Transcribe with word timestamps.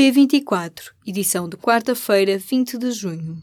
P24, 0.00 0.92
edição 1.06 1.46
de 1.46 1.58
quarta-feira, 1.58 2.38
20 2.38 2.78
de 2.78 2.90
junho. 2.90 3.36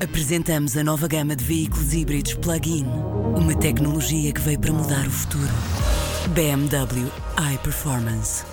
Apresentamos 0.00 0.76
a 0.76 0.84
nova 0.84 1.08
gama 1.08 1.34
de 1.34 1.42
veículos 1.42 1.92
híbridos 1.92 2.34
plug-in. 2.34 2.86
Uma 3.36 3.58
tecnologia 3.58 4.32
que 4.32 4.40
veio 4.40 4.60
para 4.60 4.72
mudar 4.72 5.04
o 5.08 5.10
futuro. 5.10 5.50
BMW 6.36 7.10
iPerformance. 7.52 8.44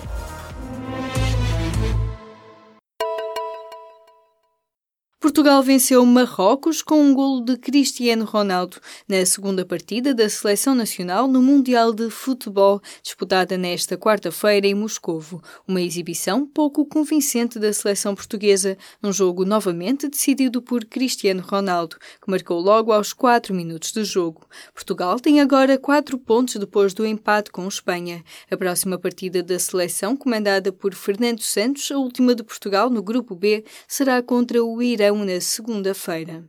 Portugal 5.36 5.62
venceu 5.62 6.02
Marrocos 6.06 6.80
com 6.80 6.98
um 6.98 7.12
golo 7.12 7.42
de 7.42 7.58
Cristiano 7.58 8.24
Ronaldo 8.24 8.78
na 9.06 9.26
segunda 9.26 9.66
partida 9.66 10.14
da 10.14 10.30
seleção 10.30 10.74
nacional 10.74 11.28
no 11.28 11.42
Mundial 11.42 11.92
de 11.92 12.08
Futebol, 12.08 12.80
disputada 13.02 13.58
nesta 13.58 13.98
quarta-feira 13.98 14.66
em 14.66 14.72
Moscovo. 14.72 15.42
Uma 15.68 15.82
exibição 15.82 16.46
pouco 16.46 16.86
convincente 16.86 17.58
da 17.58 17.70
seleção 17.70 18.14
portuguesa, 18.14 18.78
num 19.02 19.12
jogo 19.12 19.44
novamente 19.44 20.08
decidido 20.08 20.62
por 20.62 20.86
Cristiano 20.86 21.42
Ronaldo, 21.46 21.98
que 21.98 22.30
marcou 22.30 22.58
logo 22.58 22.90
aos 22.90 23.12
4 23.12 23.54
minutos 23.54 23.92
de 23.92 24.04
jogo. 24.04 24.46
Portugal 24.72 25.20
tem 25.20 25.38
agora 25.38 25.76
4 25.76 26.16
pontos 26.16 26.56
depois 26.56 26.94
do 26.94 27.04
empate 27.04 27.50
com 27.50 27.68
Espanha. 27.68 28.24
A 28.50 28.56
próxima 28.56 28.98
partida 28.98 29.42
da 29.42 29.58
seleção, 29.58 30.16
comandada 30.16 30.72
por 30.72 30.94
Fernando 30.94 31.42
Santos, 31.42 31.92
a 31.92 31.98
última 31.98 32.34
de 32.34 32.42
Portugal 32.42 32.88
no 32.88 33.02
grupo 33.02 33.34
B, 33.34 33.66
será 33.86 34.22
contra 34.22 34.64
o 34.64 34.82
Irão 34.82 35.25
na 35.26 35.40
segunda-feira. 35.40 36.48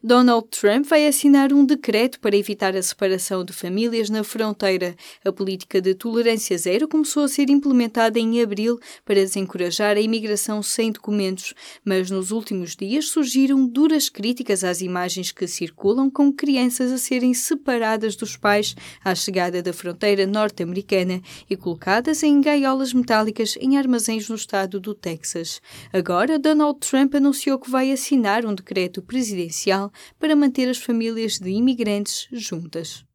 Donald 0.00 0.46
Trump 0.50 0.86
vai 0.86 1.08
assinar 1.08 1.52
um 1.52 1.64
decreto 1.64 2.20
para 2.20 2.36
evitar 2.36 2.76
a 2.76 2.82
separação 2.82 3.44
de 3.44 3.52
famílias 3.52 4.08
na 4.08 4.22
fronteira. 4.22 4.94
A 5.24 5.32
política 5.32 5.80
de 5.80 5.92
tolerância 5.92 6.56
zero 6.56 6.86
começou 6.86 7.24
a 7.24 7.28
ser 7.28 7.50
implementada 7.50 8.16
em 8.16 8.40
abril 8.40 8.78
para 9.04 9.16
desencorajar 9.16 9.96
a 9.96 10.00
imigração 10.00 10.62
sem 10.62 10.92
documentos, 10.92 11.52
mas 11.84 12.12
nos 12.12 12.30
últimos 12.30 12.76
dias 12.76 13.08
surgiram 13.08 13.66
duras 13.66 14.08
críticas 14.08 14.62
às 14.62 14.80
imagens 14.80 15.32
que 15.32 15.48
circulam 15.48 16.08
com 16.08 16.32
crianças 16.32 16.92
a 16.92 16.98
serem 16.98 17.34
separadas 17.34 18.14
dos 18.14 18.36
pais 18.36 18.76
à 19.04 19.16
chegada 19.16 19.60
da 19.60 19.72
fronteira 19.72 20.28
norte-americana 20.28 21.20
e 21.50 21.56
colocadas 21.56 22.22
em 22.22 22.40
gaiolas 22.40 22.92
metálicas 22.92 23.58
em 23.60 23.76
armazéns 23.76 24.28
no 24.28 24.36
estado 24.36 24.78
do 24.78 24.94
Texas. 24.94 25.60
Agora, 25.92 26.38
Donald 26.38 26.78
Trump 26.78 27.16
anunciou 27.16 27.58
que 27.58 27.68
vai 27.68 27.90
assinar 27.90 28.46
um 28.46 28.54
decreto 28.54 29.02
presidencial 29.02 29.87
para 30.18 30.36
manter 30.36 30.68
as 30.68 30.78
famílias 30.78 31.38
de 31.38 31.50
imigrantes 31.50 32.28
juntas. 32.32 33.07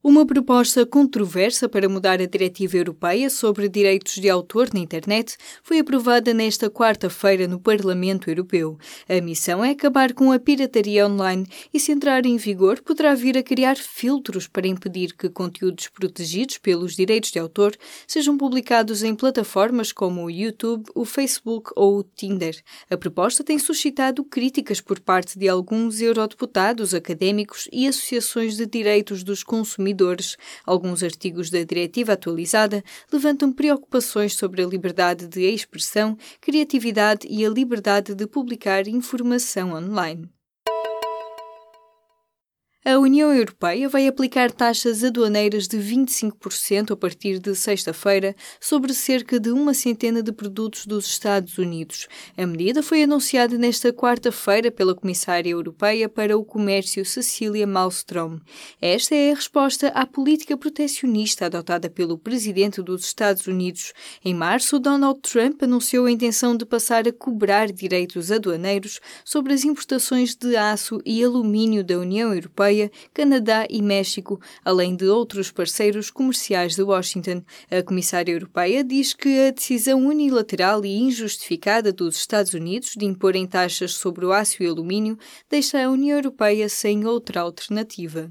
Uma 0.00 0.24
proposta 0.24 0.86
controversa 0.86 1.68
para 1.68 1.88
mudar 1.88 2.22
a 2.22 2.26
diretiva 2.26 2.76
europeia 2.76 3.28
sobre 3.28 3.68
direitos 3.68 4.14
de 4.14 4.30
autor 4.30 4.72
na 4.72 4.78
internet 4.78 5.36
foi 5.60 5.80
aprovada 5.80 6.32
nesta 6.32 6.70
quarta-feira 6.70 7.48
no 7.48 7.58
Parlamento 7.58 8.30
Europeu. 8.30 8.78
A 9.08 9.20
missão 9.20 9.64
é 9.64 9.70
acabar 9.70 10.14
com 10.14 10.30
a 10.30 10.38
pirataria 10.38 11.04
online 11.04 11.44
e, 11.74 11.80
se 11.80 11.90
entrar 11.90 12.24
em 12.24 12.36
vigor, 12.36 12.80
poderá 12.80 13.12
vir 13.12 13.36
a 13.36 13.42
criar 13.42 13.76
filtros 13.76 14.46
para 14.46 14.68
impedir 14.68 15.16
que 15.16 15.28
conteúdos 15.28 15.88
protegidos 15.88 16.58
pelos 16.58 16.94
direitos 16.94 17.32
de 17.32 17.40
autor 17.40 17.76
sejam 18.06 18.38
publicados 18.38 19.02
em 19.02 19.16
plataformas 19.16 19.90
como 19.90 20.22
o 20.22 20.30
YouTube, 20.30 20.84
o 20.94 21.04
Facebook 21.04 21.72
ou 21.74 21.98
o 21.98 22.04
Tinder. 22.04 22.56
A 22.88 22.96
proposta 22.96 23.42
tem 23.42 23.58
suscitado 23.58 24.22
críticas 24.22 24.80
por 24.80 25.00
parte 25.00 25.36
de 25.36 25.48
alguns 25.48 26.00
eurodeputados, 26.00 26.94
académicos 26.94 27.68
e 27.72 27.88
associações 27.88 28.56
de 28.56 28.64
direitos 28.64 29.24
dos 29.24 29.42
consumidores 29.42 29.88
consumidores. 29.98 30.36
Alguns 30.64 31.02
artigos 31.02 31.50
da 31.50 31.62
diretiva 31.62 32.12
atualizada 32.12 32.82
levantam 33.12 33.52
preocupações 33.52 34.34
sobre 34.34 34.62
a 34.62 34.66
liberdade 34.66 35.26
de 35.26 35.42
expressão, 35.42 36.16
criatividade 36.40 37.26
e 37.28 37.44
a 37.44 37.50
liberdade 37.50 38.14
de 38.14 38.26
publicar 38.26 38.86
informação 38.86 39.72
online. 39.72 40.37
A 42.90 42.98
União 42.98 43.30
Europeia 43.30 43.86
vai 43.86 44.06
aplicar 44.06 44.50
taxas 44.50 45.04
aduaneiras 45.04 45.68
de 45.68 45.76
25% 45.76 46.92
a 46.92 46.96
partir 46.96 47.38
de 47.38 47.54
sexta-feira 47.54 48.34
sobre 48.58 48.94
cerca 48.94 49.38
de 49.38 49.50
uma 49.50 49.74
centena 49.74 50.22
de 50.22 50.32
produtos 50.32 50.86
dos 50.86 51.06
Estados 51.06 51.58
Unidos. 51.58 52.08
A 52.34 52.46
medida 52.46 52.82
foi 52.82 53.02
anunciada 53.02 53.58
nesta 53.58 53.92
quarta-feira 53.92 54.70
pela 54.70 54.94
Comissária 54.94 55.50
Europeia 55.50 56.08
para 56.08 56.38
o 56.38 56.42
Comércio 56.42 57.04
Cecília 57.04 57.66
Malmström. 57.66 58.38
Esta 58.80 59.14
é 59.14 59.32
a 59.32 59.34
resposta 59.34 59.88
à 59.88 60.06
política 60.06 60.56
protecionista 60.56 61.44
adotada 61.44 61.90
pelo 61.90 62.16
presidente 62.16 62.80
dos 62.80 63.04
Estados 63.04 63.46
Unidos. 63.46 63.92
Em 64.24 64.32
março, 64.32 64.78
Donald 64.78 65.20
Trump 65.20 65.62
anunciou 65.62 66.06
a 66.06 66.10
intenção 66.10 66.56
de 66.56 66.64
passar 66.64 67.06
a 67.06 67.12
cobrar 67.12 67.70
direitos 67.70 68.32
aduaneiros 68.32 68.98
sobre 69.26 69.52
as 69.52 69.62
importações 69.62 70.34
de 70.34 70.56
aço 70.56 71.02
e 71.04 71.22
alumínio 71.22 71.84
da 71.84 71.98
União 71.98 72.32
Europeia 72.32 72.77
Europeia, 72.78 72.90
Canadá 73.12 73.66
e 73.68 73.82
México, 73.82 74.40
além 74.64 74.94
de 74.94 75.06
outros 75.06 75.50
parceiros 75.50 76.10
comerciais 76.10 76.76
de 76.76 76.82
Washington. 76.82 77.42
A 77.70 77.82
Comissária 77.82 78.32
Europeia 78.32 78.84
diz 78.84 79.12
que 79.12 79.48
a 79.48 79.50
decisão 79.50 80.06
unilateral 80.06 80.84
e 80.84 80.96
injustificada 80.96 81.92
dos 81.92 82.16
Estados 82.16 82.54
Unidos 82.54 82.94
de 82.96 83.04
imporem 83.04 83.46
taxas 83.46 83.94
sobre 83.94 84.24
o 84.24 84.32
aço 84.32 84.62
e 84.62 84.66
alumínio 84.66 85.18
deixa 85.50 85.82
a 85.82 85.90
União 85.90 86.16
Europeia 86.16 86.68
sem 86.68 87.04
outra 87.04 87.40
alternativa. 87.40 88.30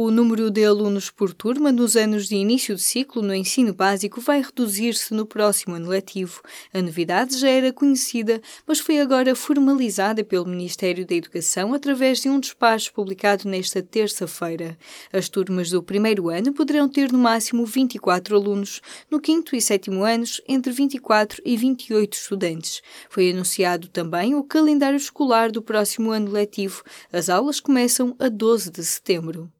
O 0.00 0.12
número 0.12 0.48
de 0.48 0.64
alunos 0.64 1.10
por 1.10 1.34
turma 1.34 1.72
nos 1.72 1.96
anos 1.96 2.28
de 2.28 2.36
início 2.36 2.76
de 2.76 2.82
ciclo 2.82 3.20
no 3.20 3.34
ensino 3.34 3.74
básico 3.74 4.20
vai 4.20 4.40
reduzir-se 4.40 5.12
no 5.12 5.26
próximo 5.26 5.74
ano 5.74 5.88
letivo. 5.88 6.40
A 6.72 6.80
novidade 6.80 7.36
já 7.36 7.48
era 7.48 7.72
conhecida, 7.72 8.40
mas 8.64 8.78
foi 8.78 9.00
agora 9.00 9.34
formalizada 9.34 10.22
pelo 10.22 10.46
Ministério 10.46 11.04
da 11.04 11.16
Educação 11.16 11.74
através 11.74 12.20
de 12.20 12.30
um 12.30 12.38
despacho 12.38 12.92
publicado 12.92 13.48
nesta 13.48 13.82
terça-feira. 13.82 14.78
As 15.12 15.28
turmas 15.28 15.68
do 15.70 15.82
primeiro 15.82 16.28
ano 16.28 16.52
poderão 16.52 16.88
ter 16.88 17.10
no 17.10 17.18
máximo 17.18 17.66
24 17.66 18.36
alunos, 18.36 18.80
no 19.10 19.18
quinto 19.18 19.56
e 19.56 19.60
sétimo 19.60 20.04
anos, 20.04 20.40
entre 20.46 20.70
24 20.70 21.42
e 21.44 21.56
28 21.56 22.12
estudantes. 22.12 22.82
Foi 23.10 23.32
anunciado 23.32 23.88
também 23.88 24.36
o 24.36 24.44
calendário 24.44 24.96
escolar 24.96 25.50
do 25.50 25.60
próximo 25.60 26.12
ano 26.12 26.30
letivo. 26.30 26.84
As 27.12 27.28
aulas 27.28 27.58
começam 27.58 28.14
a 28.20 28.28
12 28.28 28.70
de 28.70 28.84
setembro. 28.84 29.50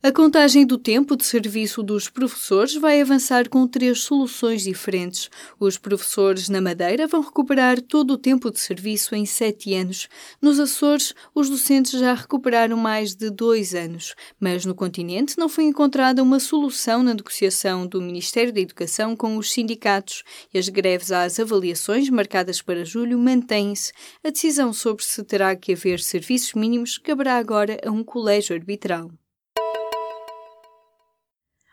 A 0.00 0.12
contagem 0.12 0.64
do 0.64 0.78
tempo 0.78 1.16
de 1.16 1.24
serviço 1.24 1.82
dos 1.82 2.08
professores 2.08 2.76
vai 2.76 3.00
avançar 3.00 3.48
com 3.48 3.66
três 3.66 4.02
soluções 4.02 4.62
diferentes. 4.62 5.28
Os 5.58 5.76
professores 5.76 6.48
na 6.48 6.60
Madeira 6.60 7.08
vão 7.08 7.20
recuperar 7.20 7.82
todo 7.82 8.12
o 8.12 8.16
tempo 8.16 8.48
de 8.48 8.60
serviço 8.60 9.16
em 9.16 9.26
sete 9.26 9.74
anos. 9.74 10.08
Nos 10.40 10.60
Açores, 10.60 11.12
os 11.34 11.50
docentes 11.50 11.98
já 11.98 12.14
recuperaram 12.14 12.76
mais 12.76 13.16
de 13.16 13.28
dois 13.28 13.74
anos. 13.74 14.14
Mas 14.38 14.64
no 14.64 14.72
continente 14.72 15.36
não 15.36 15.48
foi 15.48 15.64
encontrada 15.64 16.22
uma 16.22 16.38
solução 16.38 17.02
na 17.02 17.12
negociação 17.12 17.84
do 17.84 18.00
Ministério 18.00 18.52
da 18.52 18.60
Educação 18.60 19.16
com 19.16 19.36
os 19.36 19.50
sindicatos 19.50 20.22
e 20.54 20.58
as 20.60 20.68
greves 20.68 21.10
às 21.10 21.40
avaliações 21.40 22.08
marcadas 22.08 22.62
para 22.62 22.84
julho 22.84 23.18
mantêm-se. 23.18 23.92
A 24.22 24.30
decisão 24.30 24.72
sobre 24.72 25.04
se 25.04 25.24
terá 25.24 25.56
que 25.56 25.72
haver 25.72 25.98
serviços 25.98 26.54
mínimos 26.54 26.98
caberá 26.98 27.36
agora 27.36 27.80
a 27.84 27.90
um 27.90 28.04
colégio 28.04 28.54
arbitral. 28.54 29.10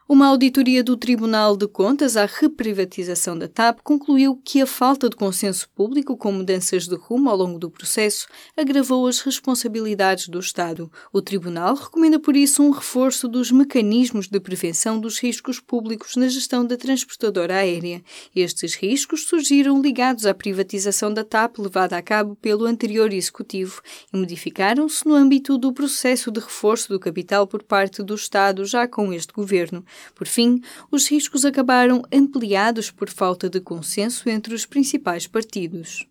Uma 0.07 0.27
auditoria 0.27 0.83
do 0.83 0.95
Tribunal 0.95 1.57
de 1.57 1.67
Contas 1.67 2.15
à 2.15 2.27
reprivatização 2.27 3.35
da 3.35 3.47
TAP 3.47 3.79
concluiu 3.83 4.39
que 4.45 4.61
a 4.61 4.67
falta 4.67 5.09
de 5.09 5.15
consenso 5.15 5.67
público 5.73 6.15
com 6.15 6.31
mudanças 6.31 6.87
de 6.87 6.93
rumo 6.95 7.27
ao 7.27 7.35
longo 7.35 7.57
do 7.57 7.71
processo 7.71 8.27
agravou 8.55 9.07
as 9.07 9.21
responsabilidades 9.21 10.27
do 10.27 10.39
Estado. 10.39 10.91
O 11.11 11.23
Tribunal 11.23 11.73
recomenda, 11.73 12.19
por 12.19 12.37
isso, 12.37 12.61
um 12.61 12.69
reforço 12.69 13.27
dos 13.27 13.49
mecanismos 13.49 14.27
de 14.27 14.39
prevenção 14.39 14.99
dos 14.99 15.17
riscos 15.17 15.59
públicos 15.59 16.15
na 16.15 16.27
gestão 16.27 16.63
da 16.63 16.77
transportadora 16.77 17.55
aérea. 17.55 18.03
Estes 18.35 18.75
riscos 18.75 19.25
surgiram 19.25 19.81
ligados 19.81 20.27
à 20.27 20.35
privatização 20.35 21.11
da 21.11 21.23
TAP 21.23 21.57
levada 21.57 21.97
a 21.97 22.01
cabo 22.03 22.35
pelo 22.35 22.65
anterior 22.65 23.11
Executivo 23.11 23.81
e 24.13 24.17
modificaram-se 24.17 25.03
no 25.07 25.15
âmbito 25.15 25.57
do 25.57 25.73
processo 25.73 26.29
de 26.29 26.41
reforço 26.41 26.89
do 26.89 26.99
capital 26.99 27.47
por 27.47 27.63
parte 27.63 28.03
do 28.03 28.13
Estado 28.13 28.65
já 28.65 28.87
com 28.87 29.11
este 29.11 29.33
governo. 29.33 29.83
Por 30.13 30.27
fim, 30.27 30.61
os 30.91 31.07
riscos 31.07 31.45
acabaram 31.45 32.03
ampliados 32.11 32.91
por 32.91 33.09
falta 33.09 33.49
de 33.49 33.59
consenso 33.59 34.29
entre 34.29 34.53
os 34.53 34.65
principais 34.65 35.27
partidos. 35.27 36.07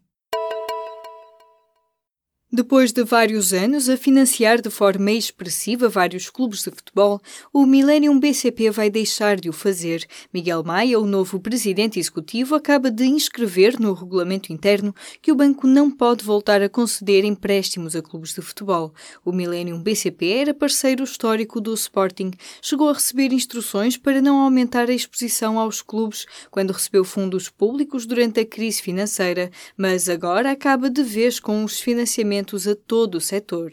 Depois 2.56 2.92
de 2.92 3.02
vários 3.02 3.52
anos 3.52 3.88
a 3.88 3.96
financiar 3.96 4.60
de 4.60 4.70
forma 4.70 5.10
expressiva 5.10 5.88
vários 5.88 6.30
clubes 6.30 6.62
de 6.62 6.70
futebol, 6.70 7.20
o 7.52 7.66
Millennium 7.66 8.16
BCP 8.20 8.70
vai 8.70 8.88
deixar 8.88 9.40
de 9.40 9.48
o 9.48 9.52
fazer. 9.52 10.06
Miguel 10.32 10.62
Maia, 10.62 11.00
o 11.00 11.04
novo 11.04 11.40
presidente 11.40 11.98
executivo, 11.98 12.54
acaba 12.54 12.92
de 12.92 13.06
inscrever 13.06 13.80
no 13.80 13.92
regulamento 13.92 14.52
interno 14.52 14.94
que 15.20 15.32
o 15.32 15.34
banco 15.34 15.66
não 15.66 15.90
pode 15.90 16.24
voltar 16.24 16.62
a 16.62 16.68
conceder 16.68 17.24
empréstimos 17.24 17.96
a 17.96 18.00
clubes 18.00 18.32
de 18.32 18.40
futebol. 18.40 18.94
O 19.24 19.32
Millennium 19.32 19.82
BCP 19.82 20.28
era 20.28 20.54
parceiro 20.54 21.02
histórico 21.02 21.60
do 21.60 21.74
Sporting, 21.74 22.30
chegou 22.62 22.88
a 22.88 22.92
receber 22.92 23.32
instruções 23.32 23.96
para 23.96 24.22
não 24.22 24.40
aumentar 24.40 24.88
a 24.88 24.94
exposição 24.94 25.58
aos 25.58 25.82
clubes 25.82 26.24
quando 26.52 26.72
recebeu 26.72 27.04
fundos 27.04 27.48
públicos 27.48 28.06
durante 28.06 28.38
a 28.38 28.46
crise 28.46 28.80
financeira, 28.80 29.50
mas 29.76 30.08
agora 30.08 30.52
acaba 30.52 30.88
de 30.88 31.02
vez 31.02 31.40
com 31.40 31.64
os 31.64 31.80
financiamentos 31.80 32.43
a 32.44 32.74
todo 32.74 33.16
o 33.16 33.20
setor. 33.20 33.72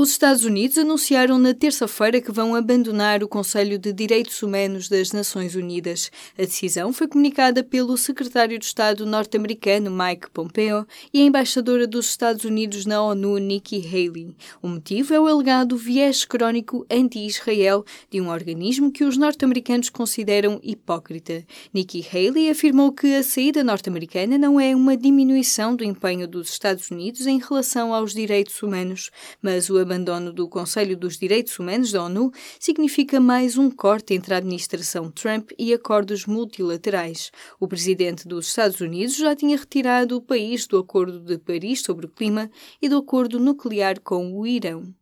Os 0.00 0.10
Estados 0.10 0.44
Unidos 0.44 0.78
anunciaram 0.78 1.38
na 1.38 1.52
terça-feira 1.52 2.20
que 2.20 2.30
vão 2.30 2.54
abandonar 2.54 3.24
o 3.24 3.26
Conselho 3.26 3.76
de 3.80 3.92
Direitos 3.92 4.40
Humanos 4.44 4.88
das 4.88 5.10
Nações 5.10 5.56
Unidas. 5.56 6.08
A 6.38 6.42
decisão 6.42 6.92
foi 6.92 7.08
comunicada 7.08 7.64
pelo 7.64 7.96
secretário 7.96 8.56
de 8.60 8.64
Estado 8.64 9.04
norte-americano 9.04 9.90
Mike 9.90 10.30
Pompeo 10.30 10.86
e 11.12 11.20
a 11.20 11.24
embaixadora 11.24 11.84
dos 11.84 12.10
Estados 12.10 12.44
Unidos 12.44 12.86
na 12.86 13.02
ONU 13.02 13.38
Nikki 13.38 13.84
Haley. 13.84 14.36
O 14.62 14.68
motivo 14.68 15.14
é 15.14 15.18
o 15.18 15.26
alegado 15.26 15.76
viés 15.76 16.24
crónico 16.24 16.86
anti-Israel 16.88 17.84
de 18.08 18.20
um 18.20 18.28
organismo 18.28 18.92
que 18.92 19.02
os 19.02 19.16
norte-americanos 19.16 19.90
consideram 19.90 20.60
hipócrita. 20.62 21.44
Nikki 21.74 22.06
Haley 22.06 22.50
afirmou 22.50 22.92
que 22.92 23.16
a 23.16 23.22
saída 23.24 23.64
norte-americana 23.64 24.38
não 24.38 24.60
é 24.60 24.76
uma 24.76 24.96
diminuição 24.96 25.74
do 25.74 25.82
empenho 25.82 26.28
dos 26.28 26.50
Estados 26.50 26.88
Unidos 26.88 27.26
em 27.26 27.40
relação 27.40 27.92
aos 27.92 28.14
direitos 28.14 28.62
humanos, 28.62 29.10
mas 29.42 29.68
o 29.68 29.87
abandono 29.88 30.34
do 30.34 30.46
Conselho 30.46 30.94
dos 30.94 31.16
Direitos 31.16 31.58
Humanos 31.58 31.90
da 31.90 32.04
ONU 32.04 32.30
significa 32.60 33.18
mais 33.18 33.56
um 33.56 33.70
corte 33.70 34.12
entre 34.12 34.34
a 34.34 34.36
administração 34.36 35.10
Trump 35.10 35.50
e 35.58 35.72
acordos 35.72 36.26
multilaterais. 36.26 37.32
O 37.58 37.66
presidente 37.66 38.28
dos 38.28 38.48
Estados 38.48 38.80
Unidos 38.82 39.16
já 39.16 39.34
tinha 39.34 39.56
retirado 39.56 40.16
o 40.16 40.22
país 40.22 40.66
do 40.66 40.76
Acordo 40.76 41.20
de 41.20 41.38
Paris 41.38 41.80
sobre 41.80 42.04
o 42.04 42.10
Clima 42.10 42.50
e 42.82 42.88
do 42.88 42.98
Acordo 42.98 43.40
Nuclear 43.40 43.98
com 44.00 44.38
o 44.38 44.46
Irão. 44.46 44.97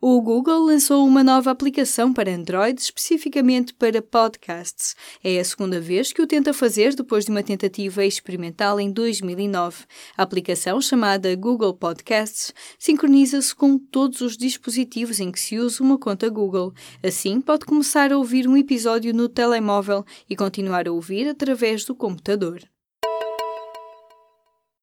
O 0.00 0.20
Google 0.20 0.60
lançou 0.60 1.04
uma 1.04 1.24
nova 1.24 1.50
aplicação 1.50 2.12
para 2.12 2.32
Android 2.32 2.80
especificamente 2.80 3.74
para 3.74 4.00
podcasts. 4.00 4.94
É 5.24 5.40
a 5.40 5.44
segunda 5.44 5.80
vez 5.80 6.12
que 6.12 6.22
o 6.22 6.26
tenta 6.26 6.54
fazer 6.54 6.94
depois 6.94 7.24
de 7.24 7.32
uma 7.32 7.42
tentativa 7.42 8.04
experimental 8.04 8.78
em 8.78 8.92
2009. 8.92 9.86
A 10.16 10.22
aplicação, 10.22 10.80
chamada 10.80 11.34
Google 11.34 11.74
Podcasts, 11.74 12.54
sincroniza-se 12.78 13.52
com 13.52 13.76
todos 13.76 14.20
os 14.20 14.36
dispositivos 14.36 15.18
em 15.18 15.32
que 15.32 15.40
se 15.40 15.58
usa 15.58 15.82
uma 15.82 15.98
conta 15.98 16.28
Google. 16.28 16.72
Assim, 17.02 17.40
pode 17.40 17.64
começar 17.64 18.12
a 18.12 18.18
ouvir 18.18 18.46
um 18.46 18.56
episódio 18.56 19.12
no 19.12 19.28
telemóvel 19.28 20.04
e 20.30 20.36
continuar 20.36 20.86
a 20.86 20.92
ouvir 20.92 21.28
através 21.28 21.84
do 21.84 21.92
computador. 21.92 22.60